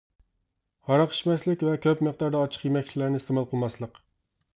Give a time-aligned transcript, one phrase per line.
[0.91, 4.01] ھاراق ئىچمەسلىك ۋە كۆپ مىقداردا ئاچچىق يېمەكلىكلەرنى ئىستېمال قىلماسلىق.